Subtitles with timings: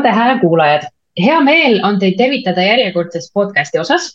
[0.00, 0.84] Loomade Hääle kuulajad,
[1.20, 4.06] hea meel on teid tervitada järjekordses podcasti osas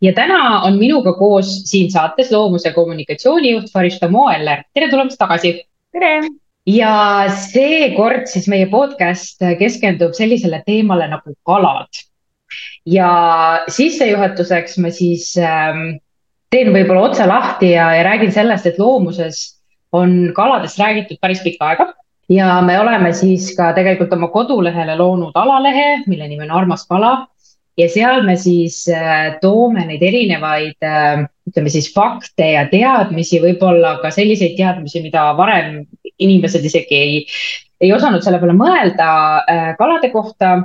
[0.00, 4.62] ja täna on minuga koos siin saates loomuse kommunikatsioonijuht Farista Moeller.
[4.74, 5.66] tere tulemast tagasi.
[5.92, 6.30] tere.
[6.66, 11.92] ja seekord siis meie podcast keskendub sellisele teemale nagu kalad.
[12.86, 13.10] ja
[13.68, 15.98] sissejuhatuseks ma siis ähm,
[16.48, 19.60] teen võib-olla otsa lahti ja, ja räägin sellest, et loomuses
[19.92, 21.92] on kaladest räägitud päris pikka aega
[22.28, 27.26] ja me oleme siis ka tegelikult oma kodulehele loonud alalehe, mille nimi on Armas kala
[27.78, 33.98] ja seal me siis äh, toome neid erinevaid, äh, ütleme siis fakte ja teadmisi, võib-olla
[34.02, 35.82] ka selliseid teadmisi, mida varem
[36.14, 37.18] inimesed isegi ei,
[37.82, 39.10] ei osanud selle peale mõelda
[39.42, 40.60] äh, kalade kohta.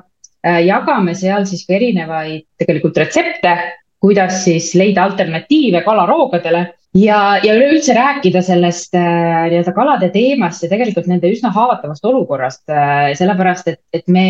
[0.63, 3.51] jagame seal siis ka erinevaid tegelikult retsepte,
[3.99, 6.61] kuidas siis leida alternatiive kalaroogadele
[6.97, 12.65] ja, ja üleüldse rääkida sellest äh, nii-öelda kalade teemast ja tegelikult nende üsna haavatavast olukorrast
[12.73, 14.27] äh,, sellepärast et, et me,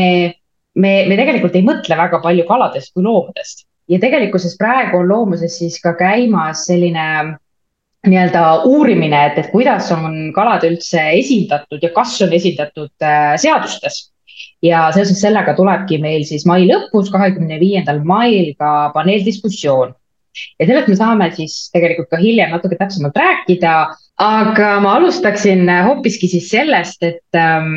[0.76, 5.56] me, me tegelikult ei mõtle väga palju kaladest kui loomadest ja tegelikkuses praegu on loomuses
[5.62, 7.06] siis ka käimas selline
[8.08, 14.08] nii-öelda uurimine, et, et kuidas on kalad üldse esindatud ja kas on esindatud äh, seadustes.
[14.64, 19.94] ja seoses sellega tulebki meil siis mai lõpus, kahekümne viiendal mail ka paneeldiskussioon
[20.60, 23.74] ja sellest me saame siis tegelikult ka hiljem natuke täpsemalt rääkida.
[24.20, 27.72] aga ma alustaksin hoopiski siis sellest, et, ähm,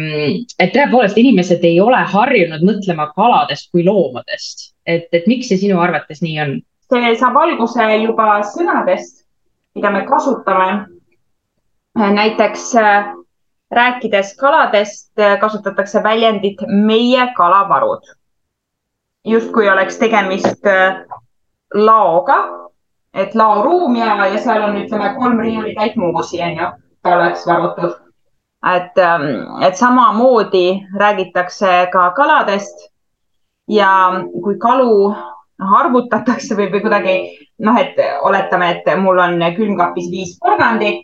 [0.58, 5.78] et tõepoolest inimesed ei ole harjunud mõtlema kaladest kui loomadest, et, et miks see sinu
[5.80, 6.61] arvates nii on?
[6.92, 9.25] see saab alguse juba sõnadest,
[9.75, 10.86] mida me kasutame.
[11.95, 13.13] näiteks äh,
[13.70, 18.02] rääkides kaladest, äh, kasutatakse väljendit meie kalavarud.
[19.24, 21.05] justkui oleks tegemist äh,
[21.74, 22.38] laoga,
[23.14, 26.70] et laoruum ja, ja seal on, ütleme, kolm riiulitäit muusi, onju,
[27.05, 27.98] oleks varutud.
[28.74, 32.88] et, ähm, et samamoodi räägitakse ka kaladest
[33.68, 34.12] ja
[34.42, 35.14] kui kalu
[35.58, 37.16] arvutatakse või, või kuidagi
[37.58, 41.02] noh, et oletame, et mul on külmkapis viis porgandit,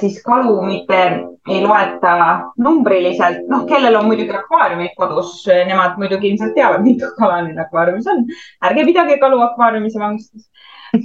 [0.00, 1.00] siis kalu mitte
[1.48, 2.14] ei loeta
[2.58, 8.10] numbriliselt, noh, kellel on muidugi akvaariumid kodus, nemad muidugi ilmselt teavad, mitu kala neil akvaariumis
[8.12, 8.24] on.
[8.66, 10.50] ärge pidage kalu akvaariumis ja vangistus.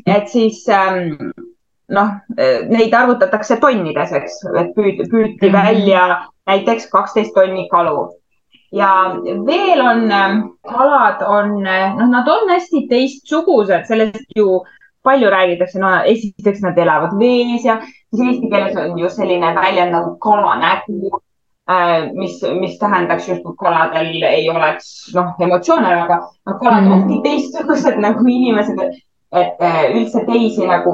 [0.06, 1.31] et siis ähm,
[1.94, 2.14] noh,
[2.70, 5.58] neid arvutatakse tonnides, eks, et püüd, püüti mhm.
[5.58, 6.06] välja
[6.50, 8.09] näiteks kaksteist tonni kalu
[8.76, 8.90] ja
[9.24, 14.64] veel on ähm, kalad on, noh, nad on hästi teistsugused, sellest ju
[15.06, 19.96] palju räägitakse, no esiteks nad elavad vees ja siis eesti keeles on ju selline väljend
[19.96, 21.20] nagu kalanägu,
[21.72, 27.04] äh, mis, mis tähendaks justkui kaladel ei oleks noh, emotsioone, aga noh, kalad mm -hmm.
[27.04, 28.82] ongi teistsugused nagu inimesed,
[29.36, 29.64] et
[29.94, 30.92] üldse teisi nagu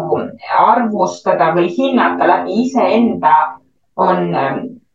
[0.58, 3.34] arvustada või hinnata läbi iseenda
[3.96, 4.32] on,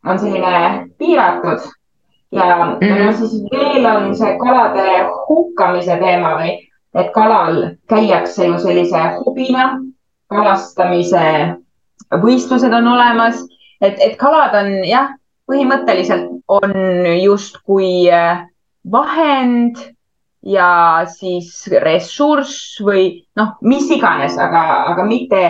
[0.06, 1.69] on selline piiratud
[2.32, 3.05] ja mm -hmm.
[3.06, 6.66] no siis veel on see kalade hukkamise teema või
[6.96, 9.68] et kalal käiakse ju sellise hobina,
[10.32, 11.26] kalastamise
[12.22, 13.42] võistlused on olemas,
[13.80, 15.12] et, et kalad on jah,
[15.46, 16.74] põhimõtteliselt on
[17.20, 18.46] justkui äh,
[18.90, 19.78] vahend
[20.46, 23.08] ja siis ressurss või
[23.38, 25.42] noh, mis iganes, aga, aga mitte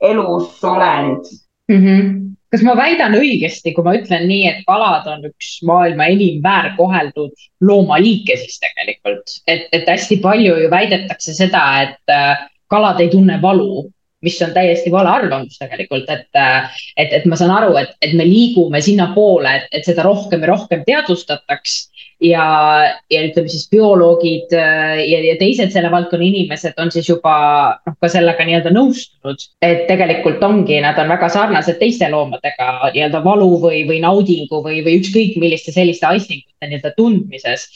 [0.00, 1.30] elusolend
[1.70, 1.78] mm.
[1.78, 2.19] -hmm
[2.50, 7.46] kas ma väidan õigesti, kui ma ütlen nii, et kalad on üks maailma enim väärkoheldud
[7.66, 13.38] loomaliike siis tegelikult, et, et hästi palju ju väidetakse seda, et äh, kalad ei tunne
[13.42, 13.86] valu
[14.22, 16.28] mis on täiesti vale arvamus tegelikult, et,
[16.96, 20.50] et, et ma saan aru, et, et me liigume sinnapoole, et, et seda rohkem ja
[20.52, 21.76] rohkem teadvustataks
[22.20, 22.44] ja,
[23.10, 27.34] ja ütleme siis bioloogid ja, ja teised selle valdkonna inimesed on siis juba
[27.86, 33.24] noh, ka sellega nii-öelda nõustunud, et tegelikult ongi, nad on väga sarnased teiste loomadega nii-öelda
[33.24, 37.68] valu või, või naudingu või, või ükskõik milliste selliste aistingute nii-öelda tundmises.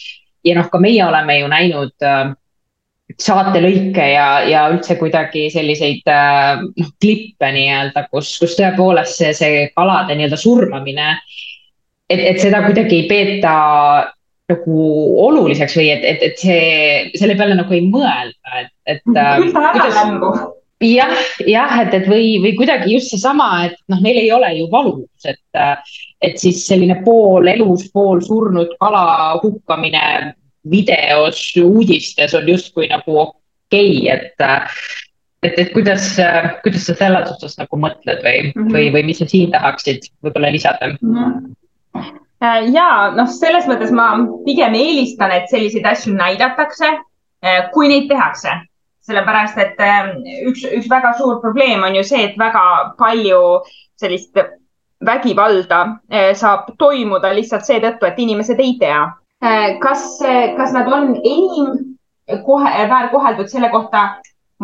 [0.45, 2.35] ja noh, ka meie oleme ju näinud äh,
[3.21, 9.63] saatelõike ja, ja üldse kuidagi selliseid äh, noh, klippe nii-öelda, kus, kus tõepoolest see, see
[9.77, 11.13] kalade nii-öelda surmamine,
[12.11, 13.55] et, et seda kuidagi ei peeta
[14.51, 14.81] nagu
[15.25, 16.67] oluliseks või et, et, et see,
[17.17, 19.01] selle peale nagu ei mõelda, et, et.
[19.07, 19.97] kuidas,
[20.85, 21.15] jah,
[21.49, 25.29] jah, et, et või, või kuidagi just seesama, et noh, neil ei ole ju valus,
[25.31, 25.41] et,
[26.25, 30.35] et siis selline pool elus, pool surnud kala hukkamine
[30.71, 34.71] videos, uudistes on justkui nagu okei okay,, et
[35.45, 36.17] et, et kuidas,
[36.65, 38.73] kuidas sa selles osas nagu mõtled või mm, -hmm.
[38.73, 41.25] või, või mis sa siin tahaksid võib-olla lisada mm?
[41.99, 42.71] -hmm.
[42.73, 44.15] ja noh, selles mõttes ma
[44.47, 46.95] pigem eelistan, et selliseid asju näidatakse,
[47.45, 48.57] äh, kui neid tehakse,
[49.05, 50.15] sellepärast et äh,
[50.49, 53.43] üks, üks väga suur probleem on ju see, et väga palju
[54.01, 54.41] sellist
[55.05, 55.79] vägivalda
[56.39, 59.03] saab toimuda lihtsalt seetõttu, et inimesed ei tea
[59.83, 60.05] kas,
[60.57, 61.97] kas nad on enim
[62.45, 64.05] kohe väärkoheldud, selle kohta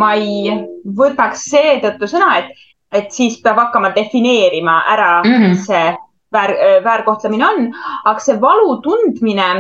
[0.00, 0.52] ma ei
[0.96, 2.54] võtaks seetõttu sõna, et,
[2.92, 5.48] et siis peab hakkama defineerima ära mm, -hmm.
[5.48, 5.90] mis see
[6.32, 6.54] väär,
[6.84, 7.68] väärkohtlemine on,
[8.04, 9.50] aga see valu tundmine,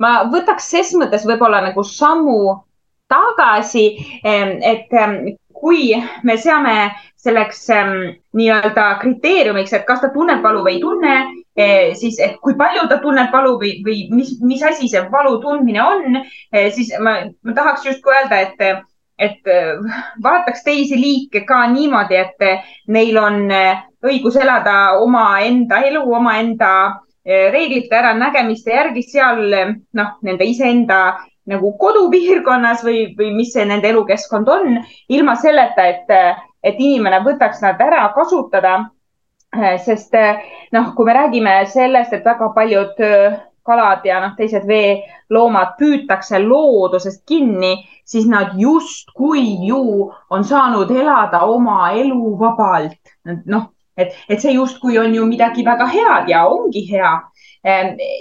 [0.00, 2.56] ma võtaks ses mõttes võib-olla nagu sammu
[3.10, 3.86] tagasi,
[4.24, 4.90] et
[5.60, 5.92] kui
[6.24, 6.74] me seame
[7.20, 7.66] selleks
[8.34, 11.16] nii-öelda kriteeriumiks, et kas ta tunneb valu või ei tunne,
[11.98, 15.82] siis, et kui palju ta tunneb valu või, või mis, mis asi see valu tundmine
[15.82, 16.20] on,
[16.74, 18.86] siis ma, ma tahaks justkui öelda, et
[19.20, 19.44] et
[20.24, 22.44] vaataks teisi liike ka niimoodi, et
[22.88, 23.42] neil on
[24.06, 26.70] õigus elada omaenda elu, omaenda
[27.26, 29.42] reeglite äranägemiste järgi seal
[29.92, 31.00] noh, nende iseenda
[31.50, 37.62] nagu kodupiirkonnas või, või mis see nende elukeskkond on, ilma selleta, et, et inimene võtaks
[37.64, 38.78] nad ära kasutada.
[39.84, 40.14] Sest
[40.72, 43.00] noh, kui me räägime sellest, et väga paljud
[43.66, 47.74] kalad ja noh, teised veeloomad püütakse loodusest kinni,
[48.04, 53.14] siis nad justkui ju on saanud elada oma elu vabalt.
[53.46, 57.12] noh, et, et see justkui on ju midagi väga head ja ongi hea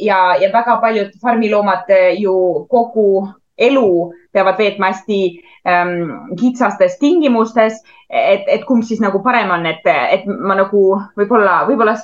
[0.02, 3.28] ja, ja väga paljud farmiloomad ju kogu
[3.60, 3.90] elu
[4.34, 5.20] peavad veetma hästi
[5.68, 10.84] ähm, kitsastes tingimustes, et, et kumb siis nagu parem on, et, et ma nagu
[11.20, 11.96] võib-olla, võib-olla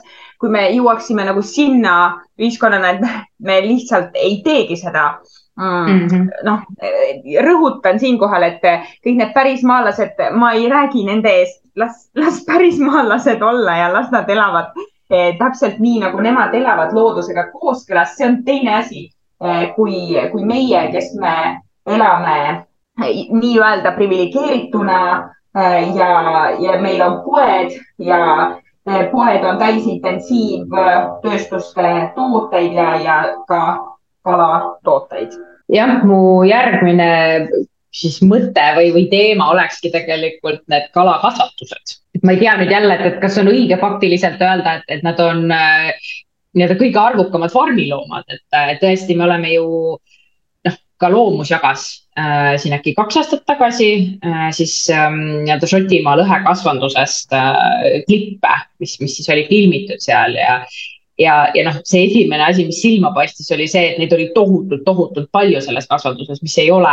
[0.41, 1.95] kui me jõuaksime nagu sinna
[2.39, 5.05] ühiskonnana, et me lihtsalt ei teegi seda
[5.57, 5.85] mm.
[6.07, 6.25] -hmm.
[6.47, 6.65] noh,
[7.47, 8.65] rõhutan siinkohal, et
[9.05, 14.29] kõik need pärismaalased, ma ei räägi nende eest, las, las pärismaalased olla ja las nad
[14.29, 14.75] elavad
[15.09, 19.03] Eh, täpselt nii, nagu nemad elavad loodusega kooskõlas, see on teine asi
[19.75, 21.35] kui, kui meie, kes me
[21.85, 22.37] elame
[23.03, 24.99] eh, nii-öelda priviligeerituna
[25.95, 26.11] ja,
[26.59, 27.71] ja meil on poed
[28.03, 28.19] ja
[29.11, 33.15] poed on täis intensiivtööstuste tooteid ja, ja
[33.47, 33.61] ka
[34.25, 35.31] kalatooteid.
[35.71, 37.47] jah, mu järgmine
[37.95, 41.97] siis mõte või, või teema olekski tegelikult need kalakasvatused.
[42.17, 45.03] et ma ei tea nüüd jälle, et, et kas on õige faktiliselt öelda, et, et
[45.07, 45.91] nad on äh,
[46.55, 49.67] nii-öelda kõige arvukamad farmiloomad, et, et tõesti, me oleme ju
[50.65, 51.85] noh, ka Loomus jagas
[52.17, 53.91] äh, siin äkki kaks aastat tagasi
[54.23, 60.61] äh, siis ähm, nii-öelda Šotimaa lõhekasvandusest äh, klippe, mis, mis siis oli filmitud seal ja
[61.19, 64.83] ja, ja noh, see esimene asi, mis silma paistis, oli see, et neid oli tohutult,
[64.87, 66.91] tohutult palju selles kasvanduses, mis ei ole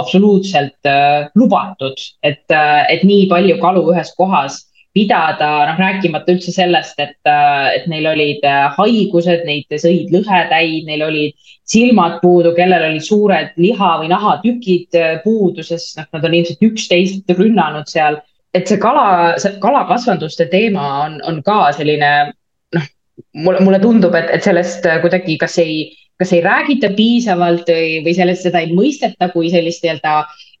[0.00, 4.64] absoluutselt äh, lubatud, et äh,, et nii palju kalu ühes kohas
[4.96, 10.88] pidada, noh, rääkimata üldse sellest, et, äh, et neil olid äh, haigused, neid sõid lõhetäid,
[10.88, 16.26] neil olid silmad puudu, kellel olid suured liha või nahatükid äh, puudu, sest noh, nad
[16.26, 18.20] on ilmselt üksteist rünnanud seal.
[18.54, 22.32] et see kala, see kalakasvanduste teema on, on ka selline
[22.74, 25.84] mulle, mulle tundub, et, et sellest kuidagi kas ei,
[26.20, 30.16] kas ei räägita piisavalt või, või sellest seda ei mõisteta kui sellist nii-öelda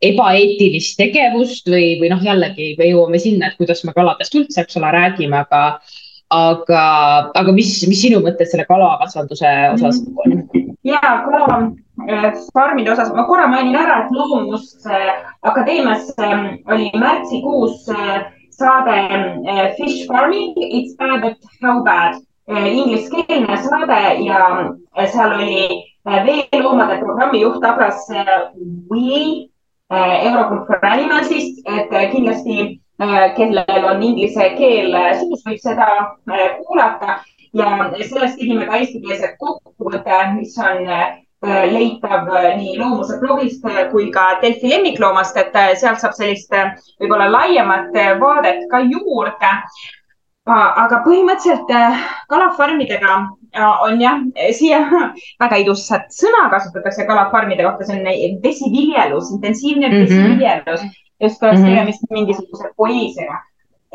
[0.08, 4.78] ebaeetilist tegevust või, või noh, jällegi me jõuame sinna, et kuidas me kaladest üldse, eks
[4.80, 5.62] ole, räägime, aga,
[6.32, 6.84] aga,
[7.36, 10.40] aga mis, mis sinu mõtted selle kalakasvanduse osas on?
[10.88, 13.12] ja kalafarmide äh, osas.
[13.12, 18.96] Ma korra mainin ära, et Loomuskateemias ähm, oli märtsikuus äh, saade
[19.76, 22.16] Fish Farming, it's bad but how bad
[22.50, 24.40] ingliskeelne saade ja
[24.96, 25.64] eh, seal oli
[26.06, 28.08] eh, veeloomade programmi juht Abras
[28.90, 29.48] Wee
[29.90, 32.80] Eurogroup for Animalsist, et kindlasti
[33.34, 35.88] kellel on inglise keel suus, võib seda
[36.60, 37.16] kuulata.
[37.58, 40.86] Ja sellest tegime ka eestikeelset kokkuvõtte, mis on
[41.72, 42.30] leitav
[42.60, 48.84] nii Loomuse blogist kui ka Delfi lemmikloomast, et sealt saab sellist võib-olla laiemat vaadet ka
[48.86, 49.56] juurde
[50.48, 53.16] aga põhimõtteliselt äh, kalafarmidega
[53.54, 54.22] äh, on jah,
[54.56, 54.80] siia
[55.42, 60.08] väga ilusat sõna kasutatakse kalafarmide kohta, see on vesiviljelus, intensiivne mm -hmm.
[60.08, 60.80] vesiviljelus,
[61.20, 61.74] justkui oleks mm -hmm.
[61.74, 63.38] tegemist mingisuguse poeesiaga.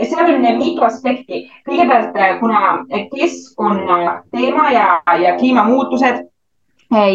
[0.03, 1.49] seal on mitu aspekti.
[1.69, 2.85] kõigepealt, äh, kuna
[3.15, 6.27] keskkonna teema ja, ja kliimamuutused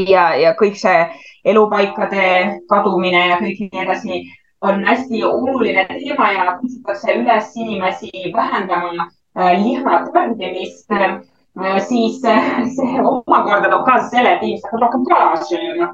[0.09, 1.07] ja, ja kõik see
[1.45, 4.25] elupaikade kadumine ja kõik nii edasi
[4.61, 12.65] on hästi oluline teema ja kutsutakse üles inimesi vähendama Äh, liha tarbimist, äh, siis äh,
[12.75, 15.89] see omakorda toob kaasa selle, et inimesed hakkavad rohkem kala sööma,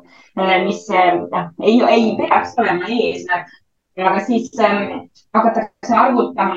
[0.65, 3.53] mis ei, ei peaks olema eesmärk.
[3.97, 4.51] aga siis
[5.35, 6.57] hakatakse arvutama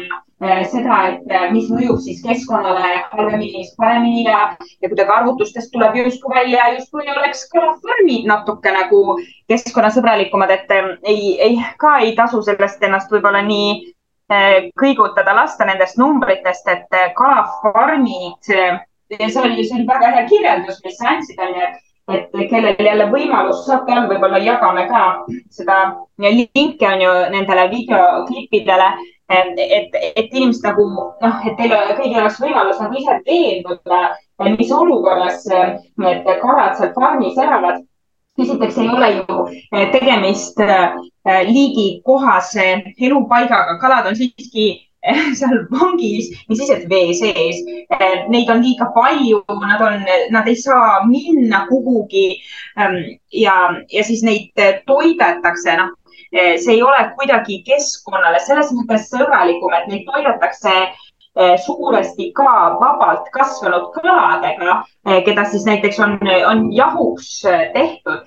[0.72, 4.42] seda, et mis mõjub siis keskkonnale halvemini, paremini ja,
[4.82, 9.04] ja kuidagi arvutustest tuleb justkui välja, justkui oleks kalafarmid natuke nagu
[9.52, 13.72] keskkonnasõbralikumad, et ei, ei, ka ei tasu sellest ennast võib-olla nii
[14.80, 20.98] kõigutada lasta nendest numbritest, et eh, kalafarmid, see oli, see oli väga hea kirjeldus, mis
[21.00, 21.70] sa andsid, onju,
[22.14, 25.04] et kellel jälle võimalus saate all, võib-olla jagame ka
[25.54, 25.80] seda
[26.22, 28.88] linki on ju nendele videoklippidele,
[29.30, 34.02] et, et inimesed nagu noh, et teil kõigil oleks võimalus nagu ise veenduda,
[34.58, 37.84] mis olukorras need kalad seal farmis elavad
[38.46, 39.40] esiteks ei ole ju
[39.94, 40.62] tegemist
[41.50, 42.68] liigikohase
[43.08, 44.70] elupaigaga, kalad on siiski
[45.40, 47.62] seal vangis, mis siis, et vee sees.
[48.34, 50.04] Neid on liiga palju, nad on,
[50.34, 52.42] nad ei saa minna kuhugi.
[52.80, 52.98] Ähm,
[53.32, 53.56] ja,
[53.94, 54.52] ja siis neid
[54.90, 55.94] toidetakse, noh,
[56.34, 61.08] see ei ole kuidagi keskkonnale selles mõttes sõbralikum, et neid toidetakse äh,
[61.66, 66.18] suuresti ka vabalt kasvanud kaladega, äh, keda siis näiteks on,
[66.48, 68.26] on jahuks äh, tehtud.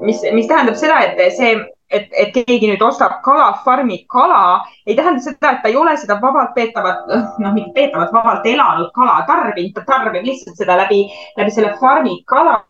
[0.00, 1.56] mis, mis tähendab seda, et see
[1.90, 6.20] et, et keegi nüüd ostab kalafarmi kala, ei tähenda seda, et ta ei ole seda
[6.22, 7.10] vabalt peetavat,
[7.42, 11.04] noh, mitte peetavat, vabalt elanud kala tarbinud, ta tarbib lihtsalt seda läbi,
[11.38, 12.60] läbi selle farmi kala.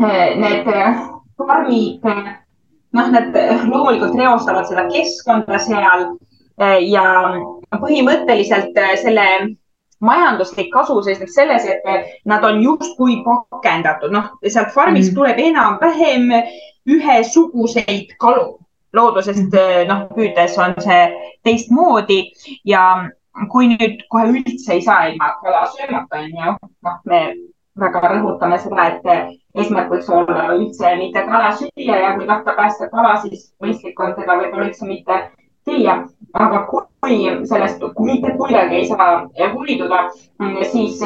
[0.00, 0.68] Need
[1.40, 2.04] farmid,
[2.96, 6.06] noh, need loomulikult reostavad seda keskkonda seal
[6.88, 7.04] ja
[7.78, 9.26] põhimõtteliselt selle
[10.00, 15.18] majanduslik kasu seisneb selles, et nad on justkui pakendatud, noh, sealt farmist mm.
[15.18, 16.32] tuleb enam-vähem
[16.88, 18.56] ühesuguseid kalu.
[18.92, 19.86] loodusest mhm.
[19.86, 21.02] noh, püüdes on see
[21.46, 22.32] teistmoodi
[22.66, 23.06] ja
[23.52, 27.20] kui nüüd kohe üldse ei saa ilma kala söömata, on ju, noh, me
[27.78, 29.06] väga rõhutame seda, et
[29.54, 34.16] eesmärk võiks olla üldse mitte kala süüa ja kui tahta päästa kala, siis mõistlik on
[34.18, 35.20] teda võib-olla üldse mitte
[35.70, 36.00] süüa.
[36.32, 37.16] aga kui
[37.50, 40.04] sellest mitte kuidagi ei saa hoiduda,
[40.62, 41.00] siis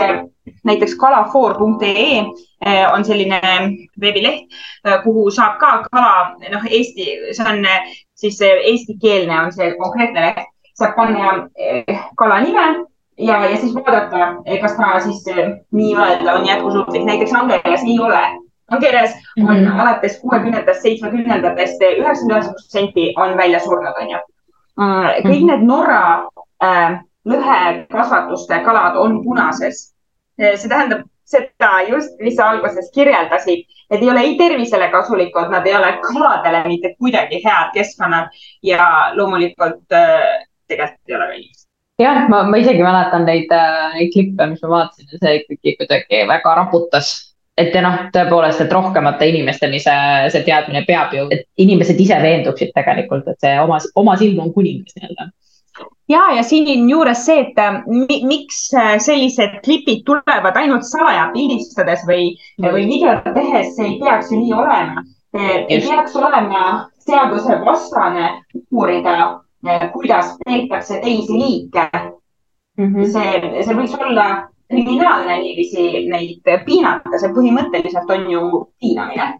[0.65, 2.19] näiteks kalafoor.ee
[2.67, 3.41] eh, on selline
[4.01, 4.49] veebileht,
[4.85, 10.27] eh, kuhu saab ka kala, noh, Eesti, see on eh, siis eestikeelne on see konkreetne
[10.27, 11.49] leht, saab panna
[12.21, 12.67] kala nime
[13.19, 15.25] ja, ja siis vaadata, kas ta siis
[15.73, 18.25] nii-öelda on jätkusuutlik, näiteks angelas ei ole.
[18.71, 19.81] angelas on mm -hmm.
[19.81, 24.19] alates kuuekümnendatest, seitsmekümnendatest üheksakümmend üheksa protsenti on välja surnud, onju.
[24.75, 25.49] Kõik mhm.
[25.51, 26.05] need Norra
[26.63, 29.95] äh, lõhekasvatuste kalad on punases
[30.39, 35.53] Eh, see tähendab seda just, mis sa alguses kirjeldasid, et ei ole ei tervisele kasulikud,
[35.53, 38.35] nad ei ole kaladele mitte kuidagi head keskkonnad
[38.67, 43.95] ja loomulikult äh, tegelikult ei ole ka inimesed jah, ma, ma isegi mäletan neid, äh,
[43.95, 47.15] neid klippe, mis ma vaatasin ja see ikkagi kuidagi väga raputas.
[47.59, 52.19] Et ja noh, tõepoolest, et rohkemate inimesteni see, see teadmine peab ju, et inimesed ise
[52.23, 55.31] veenduksid tegelikult, et see oma, oma silm on kuningas nii-öelda
[56.09, 62.05] ja, ja siinjuures see, et äh, mi, miks äh, sellised klipid tulevad ainult salaja pildistades
[62.09, 65.05] või või videot tehes, see ei peaks ju nii olema.
[65.35, 66.65] ei peaks olema
[67.07, 68.29] seadusevastane
[68.71, 69.17] uurida,
[69.67, 71.89] äh, kuidas peetakse teisi liike
[72.79, 72.95] mm.
[72.95, 73.13] -hmm.
[73.13, 74.29] see, see võiks olla
[74.75, 78.45] kriminaalne niiviisi neid piinata, see põhimõtteliselt on ju
[78.83, 79.33] piinamine.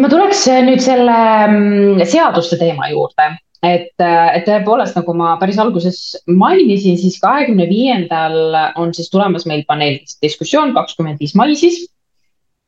[0.00, 5.98] ma tuleks nüüd selle mm, seaduste teema juurde et, et tõepoolest, nagu ma päris alguses
[6.26, 11.84] mainisin, siis kahekümne viiendal on siis tulemas meil paneelis diskussioon, kakskümmend viis mai siis.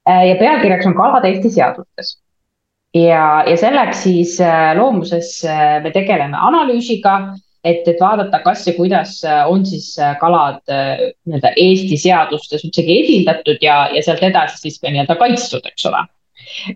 [0.05, 2.19] ja pealkirjaks on kalad Eesti seadustes.
[2.95, 7.35] ja, ja selleks siis äh, loomuses äh, me tegeleme analüüsiga,
[7.65, 13.65] et, et vaadata, kas ja kuidas äh, on siis kalad nii-öelda Eesti seadustes üldsegi esindatud
[13.65, 16.05] ja, ja sealt edasi siis ka nii-öelda kaitstud, eks ole.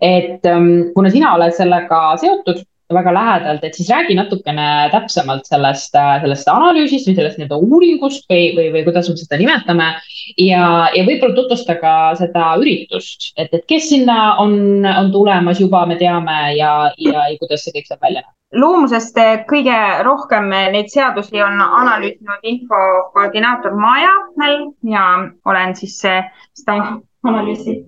[0.00, 2.64] et ähm, kuna sina oled sellega seotud
[2.94, 5.92] väga lähedalt, et siis räägi natukene täpsemalt sellest,
[6.22, 9.90] sellest analüüsist või sellest nii-öelda uuringust või, või, või kuidas me seda nimetame.
[10.40, 10.64] ja,
[10.94, 15.98] ja võib-olla tutvusta ka seda üritust, et, et kes sinna on, on tulemas juba, me
[16.00, 19.18] teame ja, ja, ja kuidas see kõik saab välja näha loomusest
[19.48, 19.76] kõige
[20.06, 25.04] rohkem neid seadusi on analüüsinud infokoordinaator Maja Mäll ja
[25.44, 26.78] olen siis seda
[27.28, 27.82] analüüsi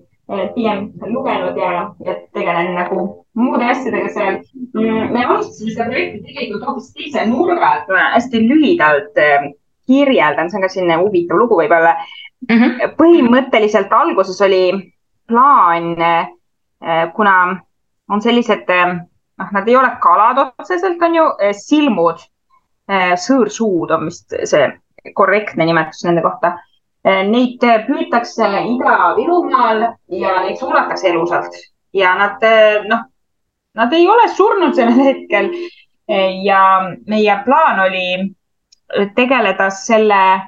[0.53, 4.39] pigem lugenud ja, ja tegelen nagu muude asjadega seal.
[4.75, 9.47] Mm, me alustasime seda projekti tegelikult hoopis teise nurga alt, ma hästi lühidalt äh,
[9.87, 12.57] kirjeldan, see on ka selline huvitav lugu võib-olla mm.
[12.57, 12.95] -hmm.
[12.99, 14.65] põhimõtteliselt alguses oli
[15.27, 17.35] plaan, äh, kuna
[18.11, 18.97] on sellised, äh,
[19.39, 22.27] noh, nad ei ole kalad otseselt, on ju, silmud,
[22.91, 24.65] sõõrsuud on vist see
[25.15, 26.57] korrektne nimetus nende kohta
[27.05, 31.55] Neid püütakse Ida-Virumaal ja neid suunatakse elusalt
[31.95, 32.43] ja nad
[32.89, 33.05] noh,
[33.73, 35.49] nad ei ole surnud sellel hetkel.
[36.43, 36.61] ja
[37.07, 38.35] meie plaan oli
[39.15, 40.41] tegeleda selle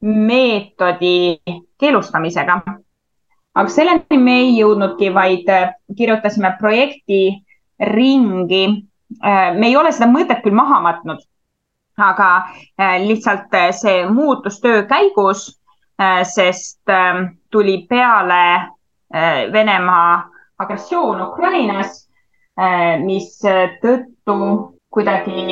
[0.00, 1.40] meetodi
[1.78, 2.60] keelustamisega.
[3.54, 5.50] aga selleni me ei jõudnudki, vaid
[5.96, 7.44] kirjutasime projekti
[7.80, 8.66] ringi.
[9.58, 11.20] me ei ole seda mõtet küll maha matnud,
[11.98, 12.30] aga
[13.04, 15.58] lihtsalt see muutus töö käigus
[16.00, 16.80] Äh, sest
[17.50, 18.70] tuli peale
[19.52, 22.07] Venemaa agressioon Ukrainas,
[23.04, 23.38] mis
[23.82, 24.36] tõttu
[24.90, 25.44] kuidagi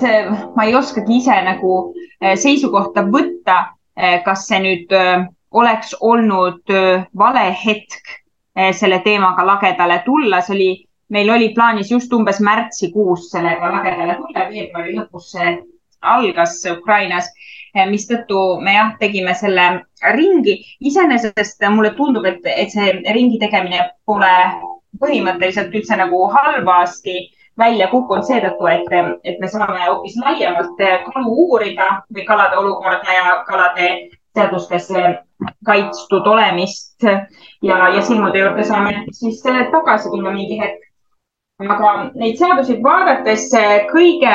[0.00, 0.22] see,
[0.56, 1.76] ma ei oskagi ise nagu
[2.18, 3.58] seisukohta võtta,
[4.24, 4.94] kas see nüüd
[5.54, 6.72] oleks olnud
[7.14, 8.16] vale hetk
[8.74, 10.70] selle teemaga lagedale tulla, see oli
[11.14, 15.54] meil oli plaanis just umbes märtsikuus sellega lagedale tulla, veebruari lõpus see
[16.04, 17.30] algas Ukrainas,
[17.90, 19.66] mistõttu me jah, tegime selle
[20.14, 20.58] ringi.
[20.80, 24.32] iseenesest mulle tundub, et, et see ringi tegemine pole
[25.00, 27.16] põhimõtteliselt üldse nagu halvasti
[27.58, 33.36] välja kukkunud seetõttu, et, et me saame hoopis laiemalt kalu uurida või kalade olukorda ja
[33.46, 33.90] kalade
[34.34, 34.90] seadustes
[35.66, 37.04] kaitstud olemist.
[37.62, 40.82] Ja, ja silmude juurde saame siis tagasi tulla mingi hetk
[41.62, 43.46] aga neid seadusi vaadates
[43.92, 44.34] kõige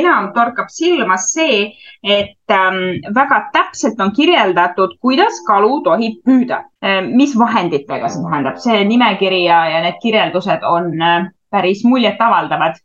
[0.00, 1.70] enam torkab silma see,
[2.02, 7.06] et ähm, väga täpselt on kirjeldatud, kuidas kalu tohib püüda äh,.
[7.06, 12.82] mis vahenditega see tähendab, see nimekiri ja, ja need kirjeldused on äh, päris muljetavaldavad.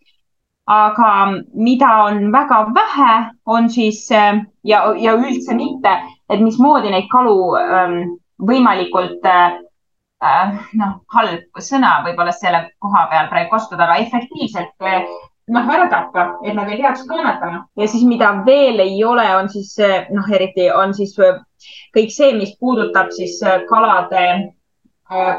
[0.72, 1.12] aga
[1.58, 3.14] mida on väga vähe,
[3.46, 5.98] on siis ja, ja üldse mitte,
[6.30, 7.98] et mismoodi neid kalu ähm,
[8.40, 9.58] võimalikult Äh,
[10.78, 15.04] noh, halb sõna võib-olla selle koha peal praegu kasutada, aga efektiivselt äh,
[15.52, 19.50] noh, ära tappa, et nad ei peaks kannatama ja siis, mida veel ei ole, on
[19.50, 19.76] siis
[20.14, 21.42] noh, eriti on siis äh,
[21.98, 24.26] kõik see, mis puudutab siis kalade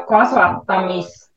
[0.07, 1.31] kasvatamist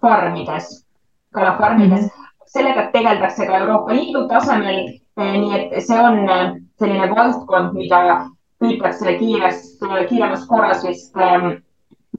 [0.00, 0.86] farmides,
[1.34, 2.08] kalafarmides mm.
[2.08, 2.46] -hmm.
[2.46, 5.00] sellega tegeldakse ka Euroopa Liidu tasemel.
[5.20, 6.22] nii et see on
[6.78, 7.98] selline valdkond, mida
[8.60, 9.64] püütakse kiires,
[10.08, 11.60] kiiremas korras vist ähm,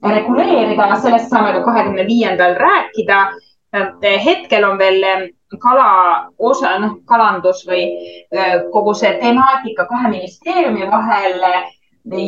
[0.02, 3.22] reguleerida, sellest saame ka kahekümne viiendal rääkida.
[4.26, 7.84] hetkel on veel eh, kala osa, noh, kalandus või
[8.32, 11.40] eh, kogu see temaatika kahe ministeeriumi vahel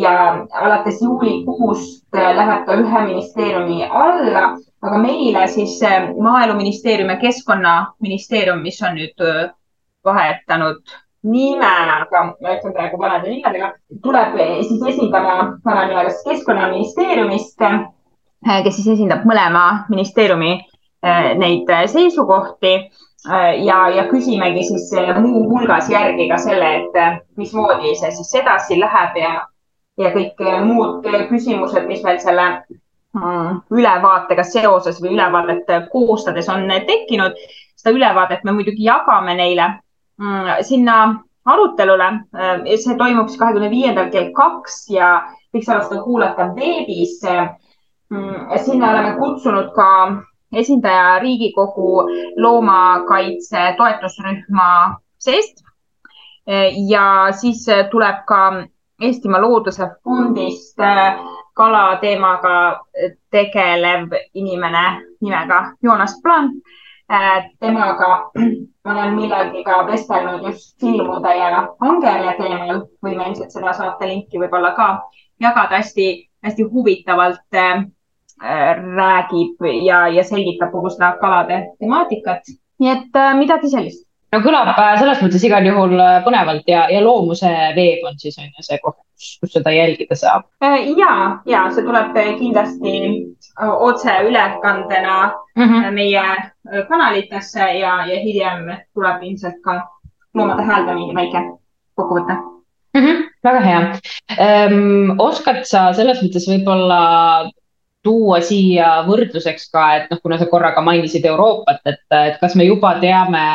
[0.02, 5.82] ja alates juulikuust läheb ta ühe ministeeriumi alla, aga meile siis
[6.22, 9.28] Maaeluministeerium ja Keskkonnaministeerium, mis on nüüd
[10.06, 13.72] vahetanud nime, aga ma ütlen praegu vanade nimedega,
[14.04, 14.36] tuleb
[14.68, 23.64] siis esindama vana nimega Keskkonnaministeeriumist, eh, kes siis esindab mõlema ministeeriumi eh, neid seisukohti eh,
[23.64, 29.34] ja, ja küsimegi siis muuhulgas järgi ka selle, et mismoodi see siis edasi läheb ja,
[30.04, 32.50] ja kõik muud küsimused, mis meil selle
[33.16, 37.40] mm, ülevaatega seoses või ülevaadet koostades on tekkinud.
[37.80, 39.72] seda ülevaadet me muidugi jagame neile
[40.62, 40.98] sinna
[41.46, 42.06] arutelule.
[42.36, 45.10] Äh, see toimub siis kahekümne viiendal kell kaks ja
[45.54, 47.20] kõik saavad seda kuulata veebis.
[48.14, 49.90] Mm, sinna oleme kutsunud ka
[50.54, 52.06] esindaja Riigikogu
[52.38, 54.70] loomakaitse toetusrühma
[55.18, 55.64] seest.
[56.50, 58.46] Äh, ja siis tuleb ka
[59.04, 60.80] Eestimaa Looduse Fondist
[61.58, 62.80] kalateemaga
[63.34, 64.84] tegelev inimene
[65.22, 66.52] nimega Joonas Plaan
[67.60, 68.12] temaga
[68.92, 74.88] olen millalgi ka vestelnud just silmude ja angerja teemal, võime ilmselt seda saatelinki võib-olla ka
[75.42, 76.08] jagada hästi,
[76.44, 77.86] hästi huvitavalt äh,
[78.42, 82.56] räägib ja, ja selgitab kogu seda kalade temaatikat.
[82.80, 86.88] nii et äh, midagi sellist no kõlab äh, selles mõttes igal juhul äh, põnevalt ja,
[86.92, 89.00] ja loomuse veeb on siis on ju see koht,
[89.40, 90.48] kus seda jälgida saab.
[90.98, 91.14] ja,
[91.50, 92.96] ja see tuleb kindlasti
[93.60, 95.92] otseülekandena mm -hmm.
[95.92, 96.24] meie
[96.88, 99.82] kanalitesse ja, ja hiljem tuleb ilmselt ka
[100.34, 101.42] Loomade Häälde mingi väike
[101.96, 103.02] kokkuvõte mm.
[103.02, 103.82] -hmm, väga hea
[104.40, 105.20] ähm,.
[105.20, 107.52] oskad sa selles mõttes võib-olla
[108.04, 112.66] tuua siia võrdluseks ka, et noh, kuna sa korraga mainisid Euroopat, et, et kas me
[112.68, 113.46] juba teame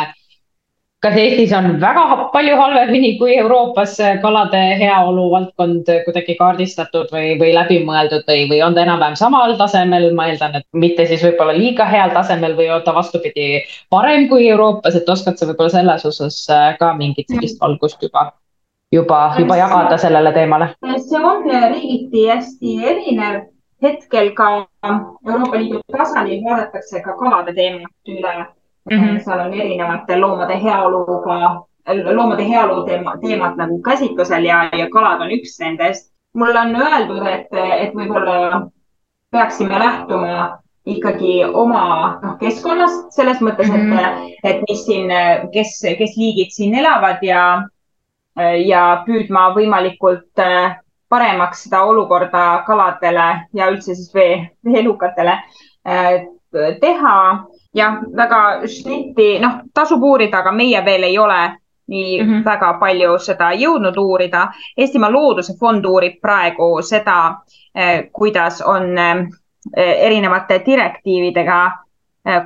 [1.04, 7.52] kas Eestis on väga palju halvemini kui Euroopas kalade heaolu valdkond kuidagi kaardistatud või, või
[7.54, 11.87] läbimõeldud või, või on ta enam-vähem samal tasemel, ma eeldan, et mitte siis võib-olla liiga
[11.87, 13.62] heal tasemel või on ta vastupidi
[13.94, 18.32] parem kui Euroopas, et oskad sa võib-olla selles osas äh, ka mingit sellist valgust juba,
[18.94, 20.72] juba, juba jagada sellele teemale?
[21.06, 23.46] see on riigiti hästi erinev?
[23.78, 24.46] Hetkel ka
[24.82, 28.32] Euroopa Liidu tasandil vaadatakse ka kalade teemat üle
[28.90, 28.98] mm.
[28.98, 29.18] -hmm.
[29.24, 31.64] seal on erinevate loomade heaoluga,
[32.14, 36.12] loomade heaolu teema, teemad nagu käsitlusel ja, ja kalad on üks nendest.
[36.35, 38.68] mulle on öeldud, et, et võib-olla
[39.31, 43.98] peaksime lähtuma ikkagi oma noh, keskkonnast selles mõttes mm, -hmm.
[43.98, 44.29] et, mhm.
[44.44, 45.12] et mis siin,
[45.53, 47.62] kes, kes liigid siin elavad ja,
[48.64, 50.44] ja püüdma võimalikult
[51.09, 55.38] paremaks seda olukorda kaladele ja üldse siis vee, veelukatele
[56.81, 57.14] teha
[57.74, 61.40] jah, väga šnitti, noh, tasub uurida, aga meie veel ei ole
[61.88, 62.44] nii mm -hmm.
[62.44, 64.48] väga palju seda jõudnud uurida.
[64.76, 67.38] Eestimaa Looduse Fond uurib praegu seda,
[67.74, 69.26] eh, kuidas on eh,
[69.76, 71.61] erinevate direktiividega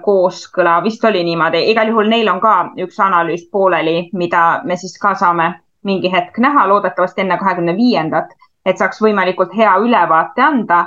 [0.02, 4.98] kooskõla, vist oli niimoodi, igal juhul neil on ka üks analüüs pooleli, mida me siis
[4.98, 5.54] ka saame
[5.84, 8.30] mingi hetk näha, loodetavasti enne kahekümne viiendat,
[8.66, 10.84] et saaks võimalikult hea ülevaate anda.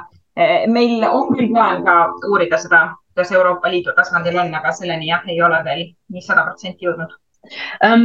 [0.67, 1.93] meil on küll plaan ka
[2.29, 6.43] uurida seda, kuidas Euroopa Liidu tasandil on, aga selleni jah, ei ole veel nii sada
[6.49, 7.15] protsenti jõudnud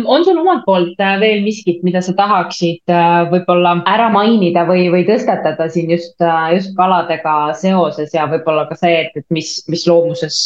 [0.04, 4.88] on sul omalt poolt äh, veel miskit, mida sa tahaksid äh, võib-olla ära mainida või,
[4.92, 9.52] või tõstatada siin just, äh, just kaladega seoses ja võib-olla ka see, et, et mis,
[9.70, 10.42] mis loomuses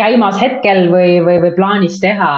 [0.00, 2.30] käimas hetkel või, või, või plaanis teha,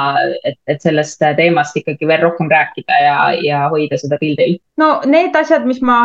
[0.44, 4.58] et, et sellest teemast ikkagi veel rohkem rääkida ja, ja hoida seda pildil?
[4.80, 6.00] no need asjad, mis ma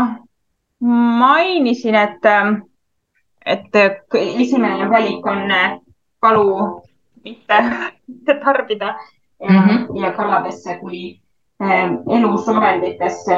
[0.82, 2.32] mainisin, et,
[3.46, 3.76] et
[4.16, 5.50] esimene valik on
[6.22, 6.82] kalu
[7.24, 7.64] mitte,
[8.08, 8.96] mitte tarbida
[9.50, 10.02] mm -hmm.
[10.04, 11.20] ja kaladesse kui
[11.64, 13.38] äh, elusolenditesse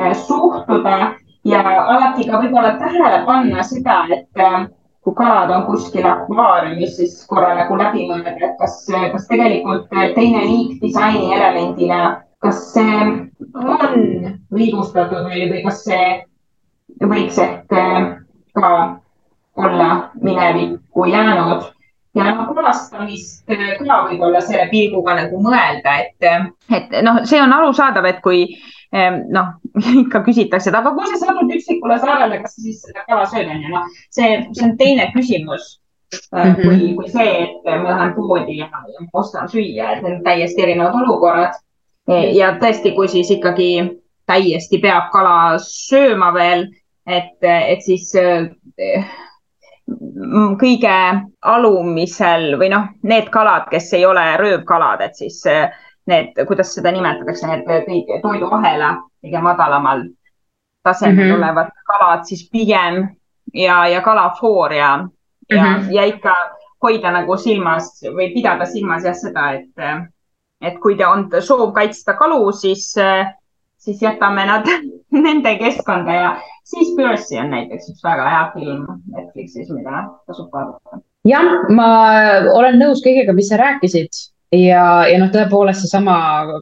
[0.00, 4.66] äh, suhtuda ja alati ka võib-olla tähele panna seda, et äh,
[5.00, 10.40] kui kalad on kuskil akvaariumis, siis korra nagu läbi mõelda, et kas, kas tegelikult teine
[10.44, 13.28] liik disaini elemendina, kas see on
[14.52, 16.26] õigustatud või, või kas see
[17.00, 17.70] võiks ehk
[18.54, 18.70] ka
[19.56, 21.72] olla minevikku jäänud
[22.16, 26.46] ja noh, külastamist äh, ka võib-olla selle pilguga nagu mõelda, et, äh,
[26.78, 28.44] et noh, see on arusaadav, et kui
[28.96, 29.56] ähm, noh,
[30.04, 33.50] ikka küsitakse, et aga kui sa satud üksikule saarele, kas sa siis seda kala sööd,
[33.52, 35.76] on ju, noh, see, see on teine küsimus
[36.14, 36.40] mm.
[36.40, 36.62] -hmm.
[36.62, 40.62] kui, kui see, et ma lähen poodi ja, ja ostan süüa, et need on täiesti
[40.62, 41.62] erinevad olukorrad.
[42.32, 43.70] ja tõesti, kui siis ikkagi
[44.30, 46.68] täiesti peab kala sööma veel,
[47.06, 48.12] et, et siis
[50.60, 50.94] kõige
[51.42, 55.70] alumisel või noh, need kalad, kes ei ole röövkalad, et siis eh,
[56.10, 60.02] need, kuidas seda nimetatakse, need toiduahela kõige madalamal
[60.86, 61.36] tasemel mm -hmm.
[61.36, 63.08] olevad kalad siis pigem
[63.54, 65.08] ja, ja kalafoor ja,
[65.50, 65.92] ja mm, -hmm.
[65.92, 66.34] ja ikka
[66.82, 70.04] hoida nagu silmas või pidada silmas jah seda, et,
[70.60, 72.94] et kui te on soov kaitsta kalu, siis,
[73.78, 74.66] siis jätame nad
[75.26, 81.02] nende keskkonda ja siis Percy on näiteks üks väga hea film Netflixis, mida tasub vaadata.
[81.28, 81.90] jah, ma
[82.54, 84.22] olen nõus kõigega, mis sa rääkisid
[84.54, 86.16] ja, ja noh, tõepoolest seesama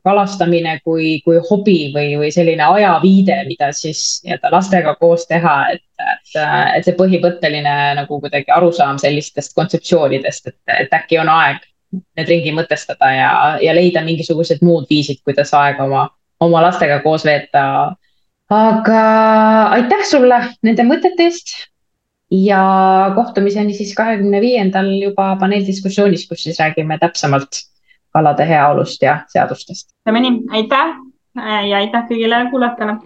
[0.04, 5.84] kalastamine kui, kui hobi või, või selline ajaviide, mida siis nii-öelda lastega koos teha, et,
[6.00, 6.34] et,
[6.78, 11.64] et see põhimõtteline nagu kuidagi arusaam sellistest kontseptsioonidest, et, et äkki on aeg
[12.18, 16.08] need ringi mõtestada ja, ja leida mingisugused muud viisid, kuidas aega oma,
[16.42, 17.94] oma lastega koos veeta
[18.54, 19.02] aga
[19.76, 21.54] aitäh sulle nende mõtete eest
[22.30, 22.60] ja
[23.14, 27.64] kohtumiseni siis kahekümne viiendal juba paneeldiskussioonis, kus siis räägime täpsemalt
[28.14, 29.90] kalade heaolust ja seadustest.
[30.04, 30.96] teeme nii, aitäh
[31.68, 32.98] ja aitäh kõigile kuulajatele.